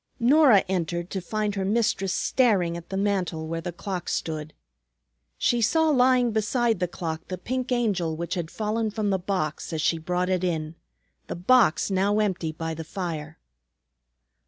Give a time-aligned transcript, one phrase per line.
[0.19, 4.55] Norah entered to find her mistress staring at the mantel where the clock stood.
[5.37, 9.71] She saw lying beside the clock the pink Angel which had fallen from the box
[9.71, 10.73] as she brought it in,
[11.27, 13.37] the box now empty by the fire.